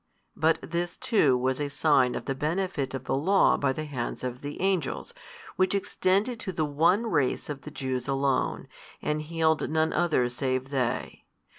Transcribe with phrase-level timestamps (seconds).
[0.35, 4.23] But this too was a sign of the benefit of the law by the hands
[4.23, 5.13] of Angels,
[5.57, 8.67] which extended to the one race of the Jews alone,
[9.03, 11.27] and healed none other save they.